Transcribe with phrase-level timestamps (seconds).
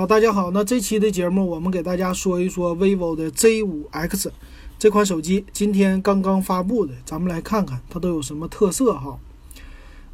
[0.00, 4.30] 好，大家好，那这期的节目我们给大家说一说 vivo 的 Z5X
[4.78, 9.18] 这款手机，今天刚刚发布的，咱们来看看它都有什么特色哈。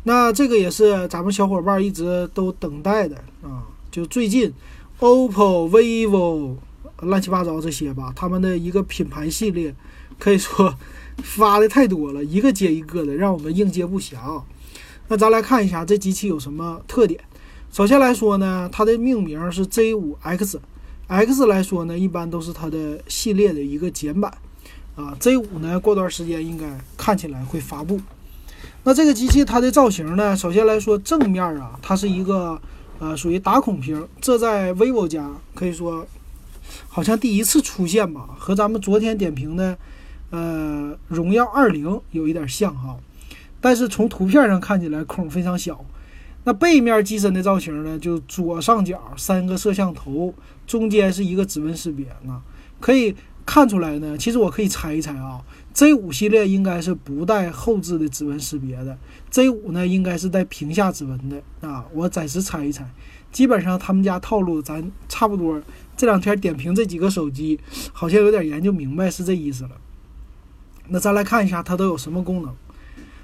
[0.03, 3.14] 那这个也是咱们小伙伴一直都等待的
[3.45, 3.62] 啊，
[3.93, 4.53] 就最近
[4.99, 6.56] OPPO、vivo
[7.03, 9.72] 乱七八糟这些吧，他们的一个品牌系列
[10.18, 10.74] 可以说
[11.22, 14.42] 发的太多了，一个接一个的，让我们应接不暇。
[15.06, 17.20] 那咱来看一下这机器有什么特点。
[17.77, 24.33] 首先来说呢，它的命名是 Z5X，X 来说呢，一般都是它的系列的一个简版
[24.95, 25.14] 啊。
[25.20, 26.66] Z5 呢，过段时间应该
[26.97, 28.00] 看起来会发布。
[28.84, 32.59] 那这个机器它的造型呢，首先来说正面啊，它是一个
[32.98, 36.06] 呃属于打孔屏，这在 vivo 家可以说
[36.88, 39.77] 好像第一次出现吧，和咱们昨天点评的
[40.30, 42.97] 呃荣耀20有一点像哈。
[43.61, 45.84] 但是从图片上看起来孔非常小，
[46.46, 47.98] 那背面机身的造型呢？
[47.98, 50.32] 就左上角三个摄像头，
[50.64, 52.41] 中间是一个指纹识别啊，
[52.78, 53.12] 可以
[53.44, 54.16] 看出来呢。
[54.16, 55.42] 其实我可以猜一猜啊
[55.74, 58.97] ，Z5 系列应该是不带后置的指纹识别的
[59.33, 61.84] ，Z5 呢应该是带屏下指纹的啊。
[61.92, 62.89] 我暂时猜一猜，
[63.33, 65.61] 基本上他们家套路咱差不多。
[65.97, 67.58] 这两天点评这几个手机，
[67.92, 69.70] 好像有点研究明白是这意思了。
[70.91, 72.55] 那咱来看一下它都有什么功能。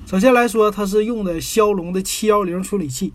[0.05, 3.15] 首先来说，它是用的骁龙的七幺零处理器，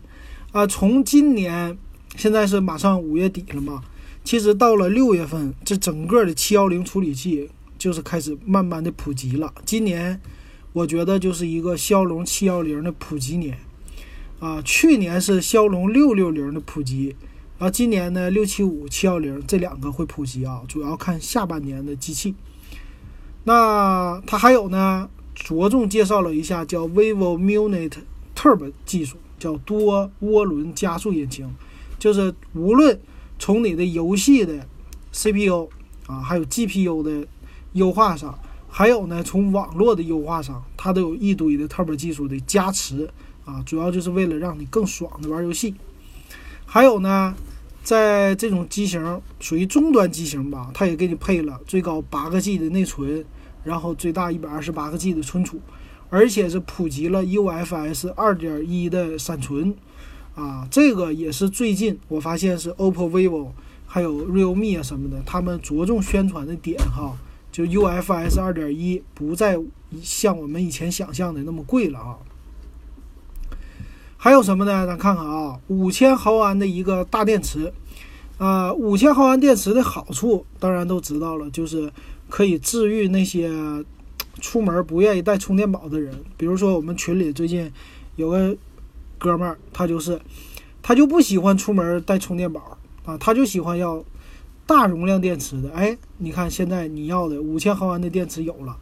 [0.50, 1.78] 啊，从今年
[2.16, 3.84] 现在是马上五月底了嘛，
[4.24, 9.54] 其实到了六月份，这整个的七幺零处理器就是开始慢慢的普及了。
[9.64, 10.20] 今年
[10.72, 13.56] 我觉得就是一个骁龙七幺零的普及年，
[14.40, 17.14] 啊，去年是骁龙六六零的普及，
[17.58, 22.34] 啊，今年呢六七五七幺零这两个会普及啊，主要看下半年的机器。
[23.44, 25.08] 那它还有呢？
[25.44, 27.92] 着重介绍了一下叫 vivo Munit
[28.34, 31.48] Turbo 技术，叫多涡轮加速引擎，
[31.98, 33.00] 就是无论
[33.38, 34.66] 从你的游戏的
[35.12, 35.68] CPU
[36.06, 37.26] 啊，还有 GPU 的
[37.72, 43.08] 优化上，还有呢从网络的优化上，它都有一堆的 Turbo 技术的加持
[43.44, 45.74] 啊，主要就是为了让你更爽的玩游戏。
[46.66, 47.34] 还有呢，
[47.82, 53.24] 在这种机型属于中端机型吧，它也给你配了最高八个 G 的内存。
[53.68, 55.60] 然后最大一百二十八个 G 的存储，
[56.08, 59.74] 而且是普及了 UFS 二点一的闪存，
[60.34, 63.48] 啊，这个也是最近我发现是 OPPO、vivo
[63.86, 67.14] 还有 Realme 啊什么的，他们着重宣传的点哈，
[67.52, 69.58] 就 UFS 二点一不再
[70.00, 72.16] 像我们以前想象的那么贵了啊。
[74.16, 74.86] 还有什么呢？
[74.86, 77.70] 咱看看啊，五千毫安的一个大电池，
[78.38, 81.92] 啊，五千毫安电池的好处当然都知道了，就是。
[82.28, 83.50] 可以治愈那些
[84.40, 87.70] 出门不愿意带充电宝的人，比如说我们群里最近
[88.16, 88.56] 有个
[89.18, 90.20] 哥们儿，他就是
[90.82, 94.04] 他就不喜欢出门带充电宝啊，他就喜欢要
[94.66, 95.70] 大容量电池的。
[95.72, 98.76] 哎，你看现在你要的五千毫安的电池有了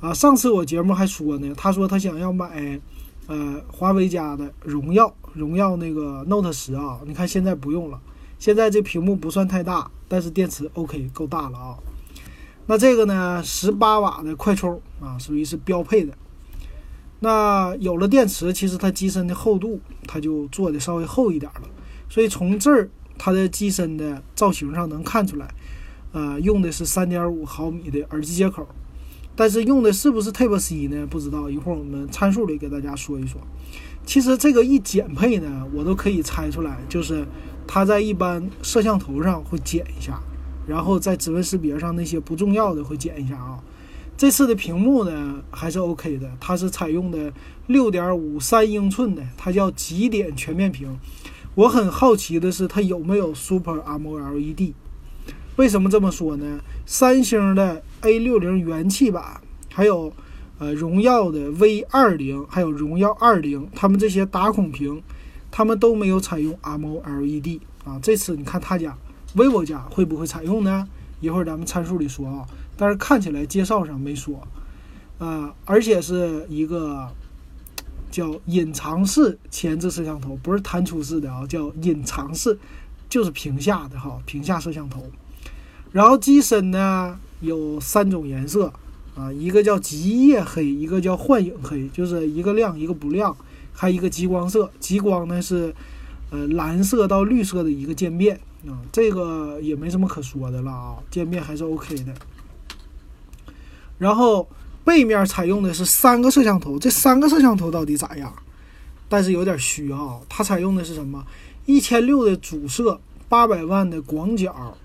[0.00, 0.12] 啊。
[0.12, 2.80] 上次我节目还说呢，他说他想要买
[3.28, 8.00] 呃华为家的荣耀荣耀那个 Note 十啊，你看现在不用了，
[8.38, 11.78] 现在这屏幕不算太大，但是电池 OK 够大了啊。
[12.72, 16.14] 那这个呢，十八瓦的快充啊，属于是标配的。
[17.20, 21.68] 那有了电池，其实它机身的厚度它就做的稍微厚一点了。
[22.08, 22.88] 所以从这儿
[23.18, 25.54] 它的机身的造型上能看出来，
[26.12, 28.66] 呃，用的是三点五毫米的耳机接口。
[29.36, 31.06] 但是用的是不是 Type C 呢？
[31.06, 33.38] 不知道，一会儿我们参数里给大家说一说。
[34.06, 37.26] 其实这个一减配呢，我都可以猜出来，就是
[37.66, 40.18] 它在一般摄像头上会减一下。
[40.72, 43.60] 然后在指纹识别上那些不重要的会减一下啊。
[44.16, 47.30] 这次的屏幕呢还是 OK 的，它是采用的
[47.66, 50.96] 六点五三英寸的，它叫极点全面屏。
[51.54, 54.72] 我很好奇的是它有没有 Super AMOLED？
[55.56, 56.60] 为什么这么说呢？
[56.86, 60.10] 三星的 A 六零元气版，还有
[60.58, 65.02] 呃荣耀的 V 二零，还有荣耀二零，它们这些打孔屏，
[65.50, 68.00] 它们都没有采用 AMOLED 啊。
[68.02, 68.96] 这次你看他家。
[69.34, 70.86] Vivo 家会不会采用呢？
[71.20, 72.46] 一会儿咱们参数里说啊，
[72.76, 74.46] 但是看起来介绍上没说，
[75.18, 77.08] 啊，而且是一个
[78.10, 82.58] 叫隐藏式前置摄像头，不是弹出式的啊，叫隐藏式，
[83.08, 85.04] 就是屏下的哈，屏下摄像头。
[85.92, 88.72] 然后机身呢有三种颜色
[89.14, 93.36] 啊，一个叫极夜黑，一个叫幻影黑，就是一个亮一个不亮，
[93.72, 95.72] 还有一个极光色，极光呢是
[96.30, 98.40] 呃蓝色到绿色的一个渐变。
[98.66, 102.14] 啊，这个也没什么可说的了啊，渐变还是 OK 的。
[103.98, 104.48] 然后
[104.84, 108.32] 背面采用的是三个摄像头，这三个摄像头到底咋样？
[109.08, 111.24] 但是有点虚啊，它采用的是什么？
[111.66, 114.76] 一千六的主摄，八百万的广角，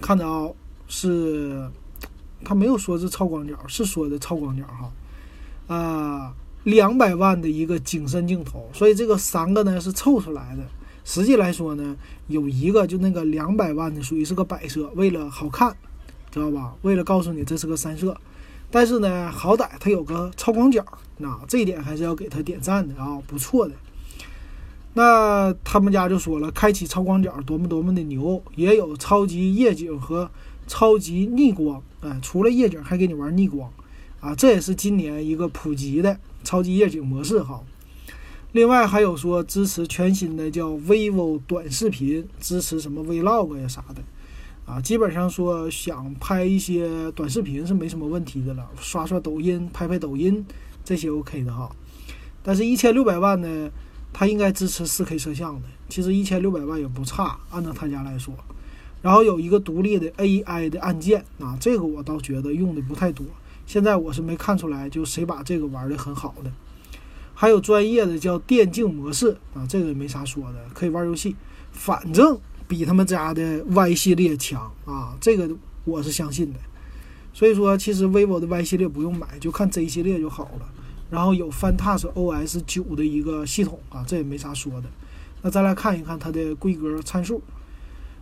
[0.00, 0.48] 看着啊，
[0.88, 1.68] 是
[2.44, 10.62] 他没有说是超广角，是说的超广角哈，啊，两百万的一个景深镜头，所以这个三个呢是凑出来的。
[11.04, 11.96] 实际来说呢，
[12.28, 15.76] 有一个就那个两百万的属于是个摆设，为了好看，
[16.30, 16.74] 知道吧？
[16.82, 18.16] 为了告诉你这是个三摄，
[18.70, 20.84] 但是呢，好歹它有个超广角，
[21.18, 23.74] 那这一点还是要给他点赞的啊，不错的。
[24.94, 30.30] 那他们家就说了，开启超广角多么多么的牛，也有超级夜景和
[30.66, 33.70] 超级逆光，哎，除了夜景还给你玩逆光，
[34.20, 37.62] 啊，这也是今年一个普及的超级夜景模式哈。
[38.54, 44.00] 另外还有说支持全新的叫 vivo 短视频，支持什么 vlog 呀啥的，
[44.64, 50.46] 啊，基本上说想拍一些短视频是没什么问题的了，刷刷抖音、拍拍抖音
[50.84, 51.68] 这些 OK 的哈。
[52.44, 53.68] 但是，一千六百万呢，
[54.12, 55.62] 它应该支持 4K 摄像的。
[55.88, 58.32] 其实一千六百万也不差，按照他家来说。
[59.02, 63.26] 然后有一个独立的 AI 的按键啊，这个我倒觉得用的不太多。
[63.66, 66.52] 现在我是没看出来，就谁把这个玩的很好的。
[67.44, 71.36] 还有专业的叫电竞模式啊，这个没啥说的，可以玩游戏，
[71.72, 75.46] 反正比他们家的 Y 系列强啊，这个
[75.84, 76.58] 我是相信的。
[77.34, 80.66] 所以说，其实 vivo 的 Y 系列不用买，就看 Z 系列就好了。
[81.10, 84.88] 然后有 Fantas OS 九的一个系统啊，这也没啥说的。
[85.42, 87.42] 那再来看一看它的规格参数，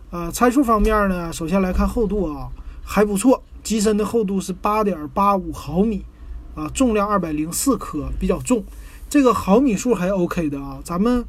[0.09, 2.51] 呃，参数方面呢，首先来看厚度啊，
[2.83, 6.03] 还不错，机身的厚度是八点八五毫米
[6.55, 8.61] 啊，重量二百零四克，比较重。
[9.13, 11.23] 这个毫米数还 OK 的啊，咱们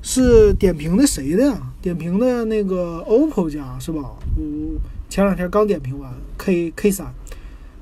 [0.00, 1.72] 是点评的谁的呀？
[1.82, 4.12] 点评的那个 OPPO 家是吧？
[4.36, 4.78] 我
[5.10, 6.08] 前两天刚点评完
[6.38, 7.12] K K 三，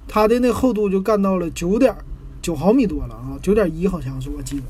[0.08, 1.94] 它的那厚度就干到了九点
[2.40, 4.62] 九毫米多了啊，九点一好像是我记得。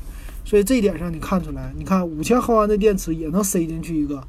[0.43, 4.21] 所以这一点上你看出来，你看五千毫安的电池也能塞进去一个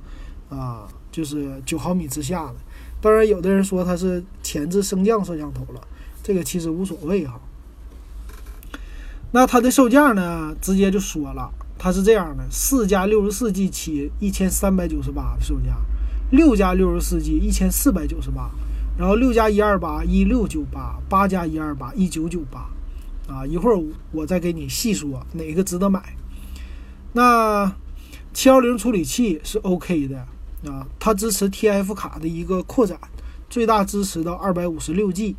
[0.49, 2.55] 啊，就是九毫米之下的。
[3.01, 5.81] 当然，有的人说它是前置升降摄像头了，
[6.23, 7.41] 这个其实无所谓哈。
[9.35, 10.55] 那它的售价呢？
[10.61, 15.77] 直接就说了，它是这样的：四加六十四 G 起一千三百九十八的售价，
[16.31, 18.49] 六加六十四 G 一千四百九十八，
[18.97, 22.71] 然后六加一二八一六九八，八加一二八一九九八。
[23.27, 23.83] 啊，一会儿
[24.13, 26.15] 我再给你细说哪个值得买。
[27.15, 27.75] 那
[28.33, 30.19] 七幺零处理器是 OK 的
[30.71, 32.97] 啊，它支持 TF 卡的一个扩展，
[33.51, 35.35] 最大支持到二百五十六 G。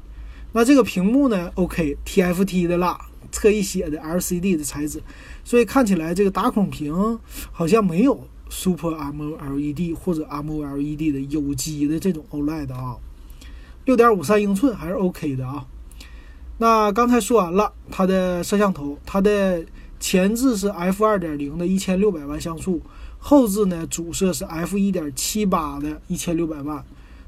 [0.52, 3.00] 那这个屏幕呢？OK，TFT 的啦。
[3.36, 5.02] 特意写的 LCD 的材质，
[5.44, 7.20] 所以看起来这个打孔屏
[7.52, 12.98] 好像没有 Super AMOLED 或者 AMOLED 的有机的这种 OLED 啊。
[13.86, 15.66] 六点五三英寸还是 OK 的啊。
[16.58, 19.64] 那刚才说完了它的摄像头，它的
[20.00, 22.82] 前置是 F 二点零的一千六百万像素，
[23.20, 26.84] 后置呢主摄是 F 一点七八的一千六百万，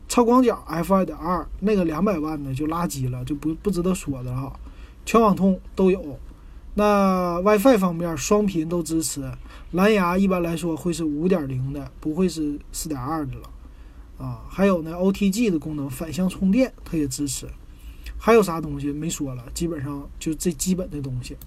[0.07, 4.57] 超广角 F 二点二那个两百万的就垃圾了，就不不值得说的哈。
[5.07, 6.19] 全网通都有，
[6.73, 9.31] 那 WiFi 方面双频都支持，
[9.71, 13.49] 蓝牙一般来说会是五点零的，不会是四点二的了，
[14.17, 17.47] 啊，还有呢 OTG 的功能，反向充电它也支持，
[18.17, 21.37] 还有啥东西没说了，基本上就这基本的东西。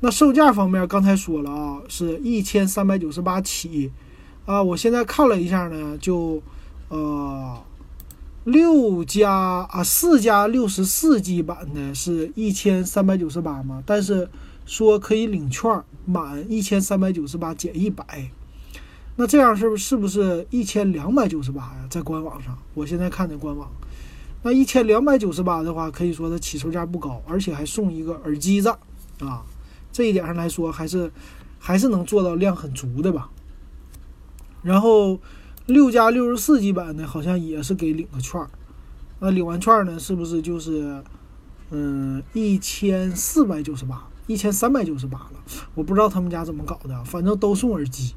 [0.00, 3.92] 那售价方面刚才说了啊，是一千三百九十八起，
[4.46, 6.42] 啊，我现在看了一下呢，就
[6.88, 7.62] 呃。
[8.48, 13.82] 六加啊，四加六十四 G 版的是一千三百九十八嘛？
[13.84, 14.26] 但是
[14.64, 18.30] 说可以领券，满一千三百九十八减一百，
[19.16, 21.86] 那这样是不是是不是一千两百九十八呀？
[21.90, 23.70] 在官网上，我现在看的官网，
[24.42, 28.70] 那一千两百九十八的话，可以说它起售价不高，而且还送一个耳机子
[29.20, 29.44] 啊，
[29.92, 31.12] 这一点上来说还是
[31.58, 33.28] 还是能做到量很足的吧。
[34.62, 35.20] 然后。
[35.68, 38.48] 六加六十四 G 版的，好像也是给领个券儿，
[39.20, 41.02] 那领完券儿呢，是不是就是，
[41.70, 45.32] 嗯，一千四百九十八，一千三百九十八了？
[45.74, 48.14] 我不知道他们家怎么搞的，反正都送耳机，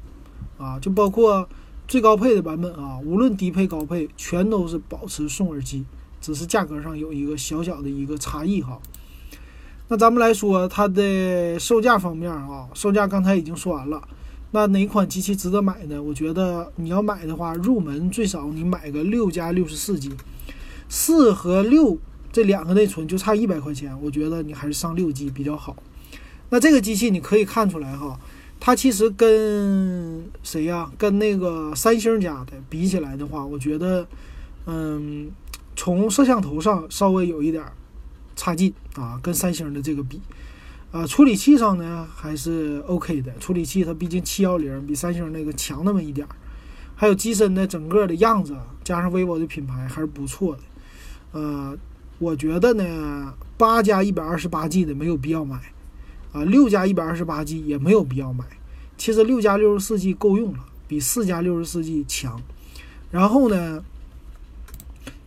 [0.56, 1.46] 啊，就包括
[1.86, 5.84] 最高配的版本啊，无论低配高配，全都是保持送耳机，
[6.22, 8.80] 只是价格上有一个小小的一个差异哈。
[9.88, 14.02] 那咱们来说它的售价方面啊，售价刚才已经说完了。
[14.54, 16.02] 那哪款机器值得买呢？
[16.02, 20.12] 我觉得你要买的话，入门最少你买个六加六十四 G，
[20.90, 21.98] 四和六
[22.30, 25.74] 这两个内存就差一百块钱，我觉得你还是上六 G 比较好。
[26.50, 28.20] 那这个机器你可以看出来哈，
[28.60, 30.92] 它其实跟谁呀？
[30.98, 34.06] 跟那个三星家的比起来的话，我觉得，
[34.66, 35.30] 嗯，
[35.74, 37.64] 从摄像头上稍微有一点
[38.36, 40.20] 差劲啊，跟三星的这个比。
[40.92, 43.32] 啊，处理器上呢还是 OK 的。
[43.38, 46.36] 处理器它毕竟七幺零比三星那个强那么一点儿。
[46.94, 50.60] 还有机身的整个的样子，加上 vivo 的品牌还是不错的。
[51.32, 51.76] 呃，
[52.18, 55.56] 我觉得呢，八加一百二十八 G 的没有必要买，
[56.32, 58.44] 啊，六加一百二十八 G 也没有必要买。
[58.96, 62.40] 其实六加六十四 G 够用了，比四加六十四 G 强。
[63.10, 63.82] 然后呢，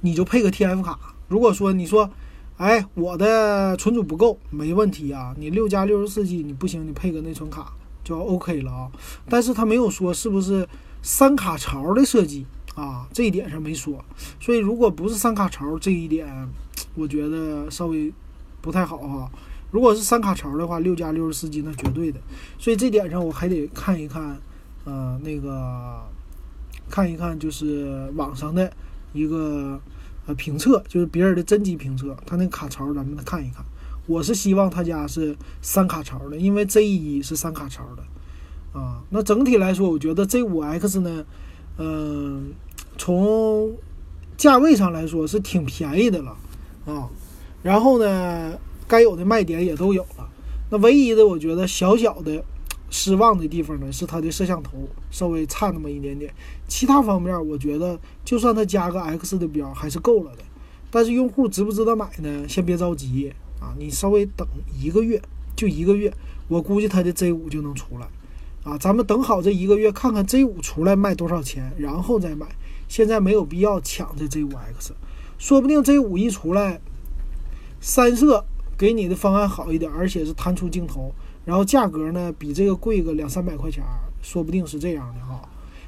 [0.01, 0.97] 你就配个 TF 卡。
[1.27, 2.09] 如果说你说，
[2.57, 8.89] 哎，我的存储不够，没问题啊，你六加六十四 G 你不行，你配个内存卡就 OK 了啊。
[9.29, 10.65] 但是他没有说是不是
[11.01, 14.03] 三卡槽的设计啊，这一点上没说。
[14.39, 16.49] 所以如果不是三卡槽，这一点
[16.95, 18.13] 我觉得稍微
[18.61, 19.29] 不太好哈。
[19.69, 22.21] 如果是三卡槽的话，六加六十四 G 那绝对的。
[22.57, 24.39] 所以这点上我还得看一看，
[24.85, 26.01] 呃，那个
[26.89, 28.71] 看一看就是网上的
[29.11, 29.77] 一个。
[30.25, 33.63] 呃，评测就是别人的真机评测，他那卡槽咱们看一看。
[34.07, 39.01] 我是希望他家是三卡槽的，因为 Z 一是三卡槽的啊。
[39.09, 41.25] 那整体来说，我觉得 Z 五 X 呢，
[41.77, 42.51] 嗯，
[42.97, 43.75] 从
[44.37, 46.37] 价位上来说是挺便宜的了
[46.85, 47.09] 啊。
[47.63, 50.29] 然后呢，该有的卖点也都有了。
[50.69, 52.43] 那唯一的我觉得小小的。
[52.89, 54.71] 失望的地方呢是它的摄像头
[55.11, 56.33] 稍微差那么一点点，
[56.67, 60.43] 其他方面我觉得就算它加个 X 的标还是够了的。
[60.91, 62.47] 但是用户值不值得买呢？
[62.47, 64.47] 先别着急啊，你稍微等
[64.79, 65.21] 一个月，
[65.55, 66.13] 就一个月，
[66.47, 68.07] 我估计它的 Z 五就能出来
[68.63, 68.77] 啊。
[68.77, 72.47] 咱们等好这一个月，看看 Z 五出来卖多少钱，然后再买。
[72.87, 74.93] 现在没有必要抢这 Z 五 X，
[75.37, 76.79] 说不定 Z 五一出来，
[77.81, 78.45] 三摄
[78.77, 81.13] 给你的方案好一点，而且是弹出镜头。
[81.45, 83.83] 然后价格呢，比这个贵个两三百块钱，
[84.21, 85.41] 说不定是这样的哈。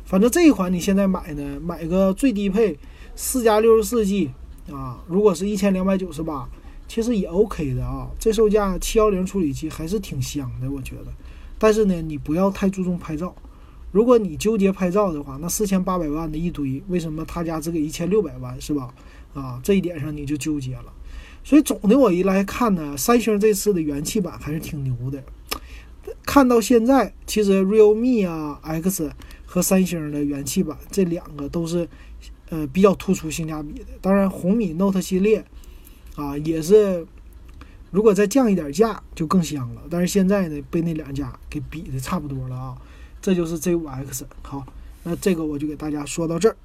[0.06, 2.78] 反正这一款你现在买呢，买个最低配
[3.16, 4.30] 四加六十四 G
[4.72, 6.48] 啊，如果是一千两百九十八，
[6.88, 8.08] 其实也 OK 的啊。
[8.20, 11.08] 这售价七幺零处理器还是挺香的，我觉得。
[11.58, 13.36] 但是呢，你不要太注重拍照。
[13.92, 18.94] 如果你纠结拍照的话，那四千八百万的一堆，为什么他家只给一千六百万是吧？
[19.34, 20.94] 啊，这一点上你就纠结了。
[21.44, 25.24] 所以总的我一来看呢，三星这次的元气版还是挺牛的。
[26.28, 29.10] 看到现在，其实 Realme 啊 X
[29.46, 31.88] 和三星的元气版这两个都是，
[32.50, 33.86] 呃，比较突出性价比的。
[34.02, 35.46] 当然，红米 Note 系列
[36.16, 37.08] 啊也是，
[37.92, 39.84] 如果再降一点价就更香了。
[39.90, 42.78] 但是现在呢，被那两家给比的差不多了啊。
[43.22, 44.24] 这就是 Z5X。
[44.42, 44.66] 好，
[45.04, 46.58] 那这个我就给大家说到这儿。